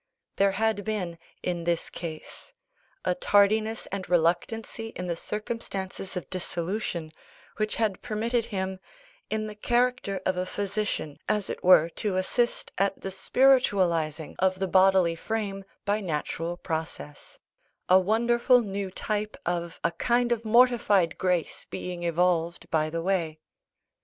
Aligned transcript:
There 0.37 0.53
had 0.53 0.83
been, 0.83 1.19
in 1.43 1.63
this 1.63 1.87
case, 1.87 2.53
a 3.05 3.13
tardiness 3.13 3.85
and 3.91 4.09
reluctancy 4.09 4.87
in 4.95 5.05
the 5.05 5.15
circumstances 5.15 6.17
of 6.17 6.27
dissolution, 6.31 7.13
which 7.57 7.75
had 7.75 8.01
permitted 8.01 8.45
him, 8.45 8.79
in 9.29 9.45
the 9.45 9.53
character 9.53 10.19
of 10.25 10.37
a 10.37 10.47
physician, 10.47 11.19
as 11.29 11.51
it 11.51 11.63
were 11.63 11.87
to 11.97 12.15
assist 12.15 12.71
at 12.79 12.99
the 13.01 13.11
spiritualising 13.11 14.35
of 14.39 14.57
the 14.57 14.67
bodily 14.67 15.15
frame 15.15 15.65
by 15.85 15.99
natural 15.99 16.57
process; 16.57 17.37
a 17.87 17.99
wonderful 17.99 18.61
new 18.61 18.89
type 18.89 19.37
of 19.45 19.79
a 19.83 19.91
kind 19.91 20.31
of 20.31 20.43
mortified 20.43 21.15
grace 21.19 21.65
being 21.69 22.01
evolved 22.01 22.67
by 22.71 22.89
the 22.89 23.03
way. 23.03 23.37